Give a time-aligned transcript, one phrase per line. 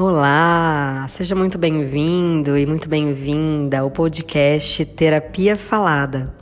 [0.00, 6.32] Olá, seja muito bem-vindo e muito bem-vinda ao podcast Terapia Falada,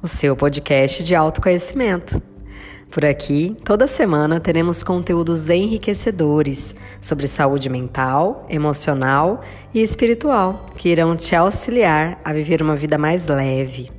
[0.00, 2.22] o seu podcast de autoconhecimento.
[2.92, 9.42] Por aqui, toda semana teremos conteúdos enriquecedores sobre saúde mental, emocional
[9.74, 13.90] e espiritual que irão te auxiliar a viver uma vida mais leve.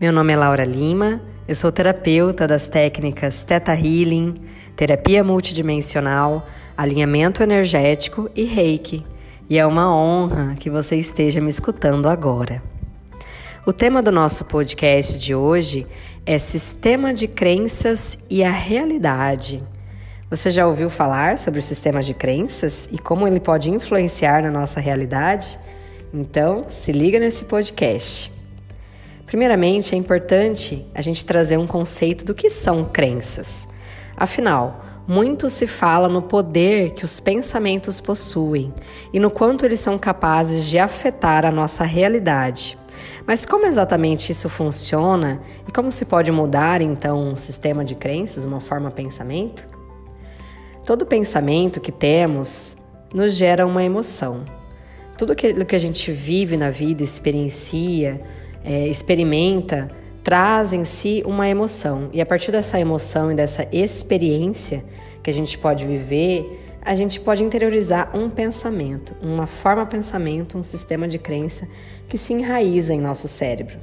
[0.00, 4.36] Meu nome é Laura Lima, eu sou terapeuta das técnicas Theta Healing,
[4.80, 9.04] terapia multidimensional alinhamento energético e reiki,
[9.50, 12.62] e é uma honra que você esteja me escutando agora.
[13.66, 15.86] O tema do nosso podcast de hoje
[16.24, 19.62] é Sistema de Crenças e a Realidade.
[20.30, 24.50] Você já ouviu falar sobre o sistema de crenças e como ele pode influenciar na
[24.50, 25.58] nossa realidade?
[26.10, 28.32] Então, se liga nesse podcast.
[29.26, 33.68] Primeiramente, é importante a gente trazer um conceito do que são crenças.
[34.20, 38.70] Afinal, muito se fala no poder que os pensamentos possuem
[39.14, 42.78] e no quanto eles são capazes de afetar a nossa realidade.
[43.26, 48.44] Mas como exatamente isso funciona e como se pode mudar então um sistema de crenças,
[48.44, 49.66] uma forma de pensamento?
[50.84, 52.76] Todo pensamento que temos
[53.14, 54.44] nos gera uma emoção.
[55.16, 58.20] Tudo aquilo que a gente vive na vida, experiencia,
[58.62, 59.88] é, experimenta,
[60.30, 62.08] traz em si uma emoção.
[62.12, 64.84] E a partir dessa emoção e dessa experiência
[65.24, 70.62] que a gente pode viver, a gente pode interiorizar um pensamento, uma forma pensamento, um
[70.62, 71.66] sistema de crença
[72.08, 73.76] que se enraiza em nosso cérebro.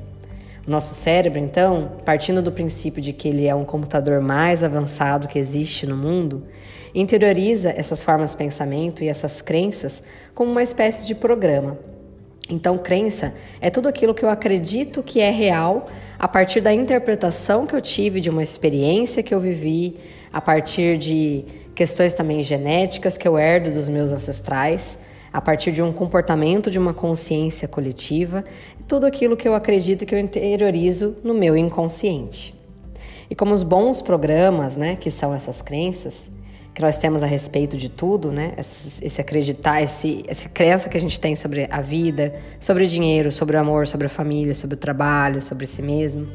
[0.65, 5.27] O nosso cérebro, então, partindo do princípio de que ele é um computador mais avançado
[5.27, 6.45] que existe no mundo,
[6.95, 10.01] interioriza essas formas de pensamento e essas crenças
[10.33, 11.77] como uma espécie de programa.
[12.49, 17.67] Então, crença é tudo aquilo que eu acredito que é real a partir da interpretação
[17.67, 19.97] que eu tive de uma experiência que eu vivi,
[20.31, 24.97] a partir de questões também genéticas que eu herdo dos meus ancestrais,
[25.31, 28.43] a partir de um comportamento de uma consciência coletiva,
[28.87, 32.55] tudo aquilo que eu acredito que eu interiorizo no meu inconsciente.
[33.29, 36.31] E como os bons programas, né, que são essas crenças,
[36.77, 38.53] que nós temos a respeito de tudo, né?
[38.55, 42.87] Esse, esse, acreditar, esse, essa crença que a gente tem sobre a vida, sobre o
[42.87, 46.27] dinheiro, sobre o amor, sobre a família, sobre o trabalho, sobre si mesmo.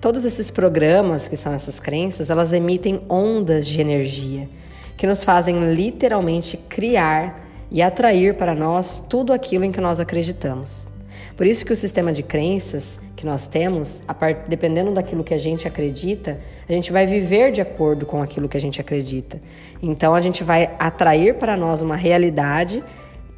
[0.00, 4.48] Todos esses programas, que são essas crenças, elas emitem ondas de energia
[4.96, 10.97] que nos fazem literalmente criar e atrair para nós tudo aquilo em que nós acreditamos.
[11.38, 14.40] Por isso que o sistema de crenças que nós temos, part...
[14.48, 18.56] dependendo daquilo que a gente acredita, a gente vai viver de acordo com aquilo que
[18.56, 19.40] a gente acredita.
[19.80, 22.82] Então a gente vai atrair para nós uma realidade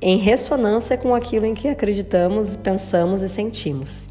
[0.00, 4.08] em ressonância com aquilo em que acreditamos, pensamos e sentimos.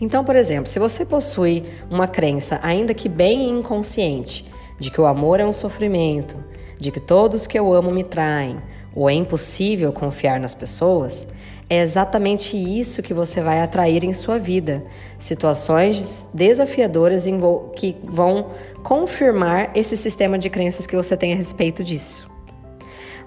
[0.00, 4.44] Então, por exemplo, se você possui uma crença, ainda que bem inconsciente,
[4.80, 6.36] de que o amor é um sofrimento,
[6.76, 8.60] de que todos que eu amo me traem,
[8.92, 11.28] ou é impossível confiar nas pessoas,
[11.70, 14.84] é exatamente isso que você vai atrair em sua vida.
[15.18, 17.24] Situações desafiadoras
[17.76, 18.52] que vão
[18.82, 22.30] confirmar esse sistema de crenças que você tem a respeito disso.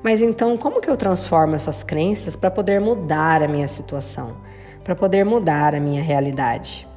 [0.03, 4.37] Mas então, como que eu transformo essas crenças para poder mudar a minha situação,
[4.83, 6.87] para poder mudar a minha realidade?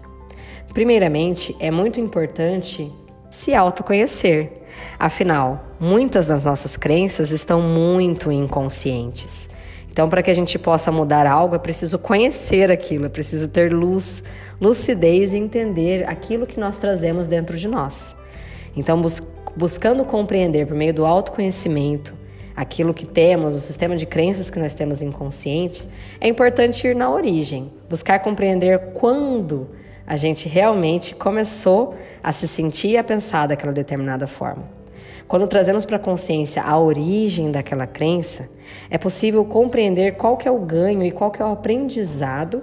[0.72, 2.90] Primeiramente, é muito importante
[3.30, 4.62] se autoconhecer.
[4.98, 9.50] Afinal, muitas das nossas crenças estão muito inconscientes.
[9.94, 13.72] Então, para que a gente possa mudar algo, é preciso conhecer aquilo, é preciso ter
[13.72, 14.24] luz,
[14.60, 18.16] lucidez e entender aquilo que nós trazemos dentro de nós.
[18.76, 19.22] Então, bus
[19.54, 22.12] buscando compreender por meio do autoconhecimento
[22.56, 25.88] aquilo que temos, o sistema de crenças que nós temos inconscientes,
[26.20, 29.68] é importante ir na origem, buscar compreender quando
[30.04, 34.64] a gente realmente começou a se sentir e a pensar daquela determinada forma.
[35.26, 38.48] Quando trazemos para a consciência a origem daquela crença,
[38.90, 42.62] é possível compreender qual que é o ganho e qual que é o aprendizado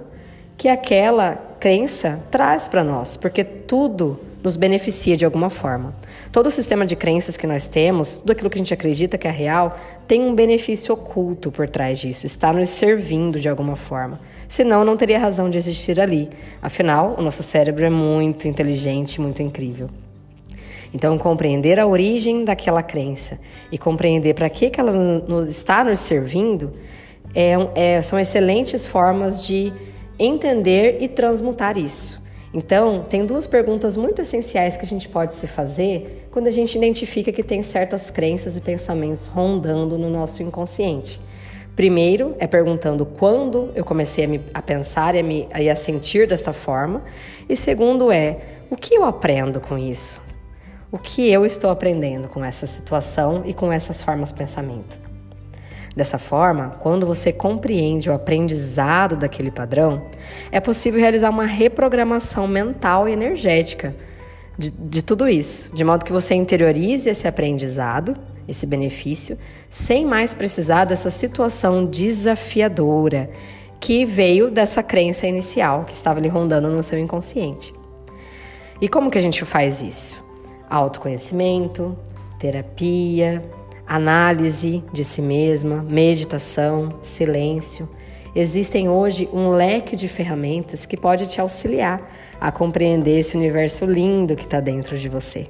[0.56, 5.94] que aquela crença traz para nós, porque tudo nos beneficia de alguma forma.
[6.32, 9.28] Todo o sistema de crenças que nós temos, tudo aquilo que a gente acredita que
[9.28, 14.20] é real, tem um benefício oculto por trás disso, está nos servindo de alguma forma.
[14.48, 16.28] Senão, não teria razão de existir ali.
[16.60, 19.88] Afinal, o nosso cérebro é muito inteligente, muito incrível.
[20.94, 23.38] Então, compreender a origem daquela crença
[23.70, 26.74] e compreender para que, que ela nos está nos servindo
[27.34, 29.72] é, é, são excelentes formas de
[30.18, 32.22] entender e transmutar isso.
[32.54, 36.76] Então, tem duas perguntas muito essenciais que a gente pode se fazer quando a gente
[36.76, 41.18] identifica que tem certas crenças e pensamentos rondando no nosso inconsciente.
[41.74, 46.28] Primeiro é perguntando quando eu comecei a, me, a pensar e a, me, a sentir
[46.28, 47.02] desta forma.
[47.48, 48.36] E segundo é
[48.68, 50.20] o que eu aprendo com isso?
[50.92, 54.98] O que eu estou aprendendo com essa situação e com essas formas de pensamento?
[55.96, 60.02] Dessa forma, quando você compreende o aprendizado daquele padrão,
[60.50, 63.96] é possível realizar uma reprogramação mental e energética
[64.58, 68.14] de, de tudo isso, de modo que você interiorize esse aprendizado,
[68.46, 69.38] esse benefício,
[69.70, 73.30] sem mais precisar dessa situação desafiadora
[73.80, 77.72] que veio dessa crença inicial que estava lhe rondando no seu inconsciente.
[78.78, 80.21] E como que a gente faz isso?
[80.72, 81.94] Autoconhecimento,
[82.38, 83.44] terapia,
[83.86, 87.86] análise de si mesma, meditação, silêncio.
[88.34, 92.10] Existem hoje um leque de ferramentas que pode te auxiliar
[92.40, 95.46] a compreender esse universo lindo que está dentro de você.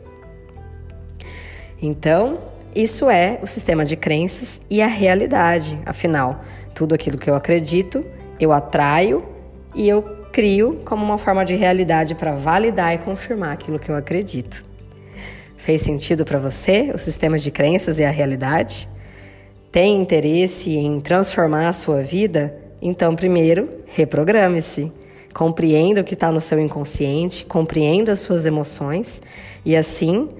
[1.80, 2.40] Então,
[2.74, 5.78] isso é o sistema de crenças e a realidade.
[5.86, 6.40] Afinal,
[6.74, 8.04] tudo aquilo que eu acredito,
[8.40, 9.24] eu atraio
[9.72, 10.02] e eu
[10.32, 14.71] crio como uma forma de realidade para validar e confirmar aquilo que eu acredito.
[15.62, 18.88] Fez sentido para você o sistema de crenças e a realidade?
[19.70, 22.58] Tem interesse em transformar a sua vida?
[22.82, 24.90] Então, primeiro, reprograme-se.
[25.32, 29.22] Compreenda o que está no seu inconsciente, compreenda as suas emoções
[29.64, 30.30] e assim,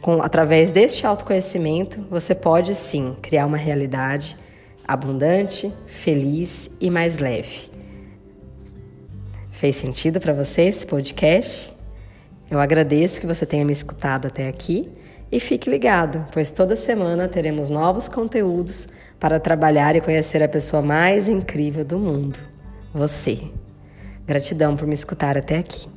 [0.00, 4.34] com, através deste autoconhecimento, você pode sim criar uma realidade
[4.82, 7.70] abundante, feliz e mais leve.
[9.50, 11.76] Fez sentido para você esse podcast?
[12.50, 14.90] Eu agradeço que você tenha me escutado até aqui
[15.30, 18.88] e fique ligado, pois toda semana teremos novos conteúdos
[19.20, 22.38] para trabalhar e conhecer a pessoa mais incrível do mundo,
[22.92, 23.38] você.
[24.26, 25.88] Gratidão por me escutar até aqui.